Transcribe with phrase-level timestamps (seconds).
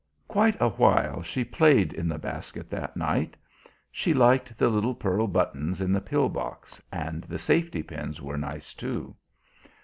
[0.27, 3.37] Quite a while she played in the basket that night.
[3.91, 8.35] She liked the little pearl buttons in the pill box, and the safety pins were
[8.35, 9.15] nice too.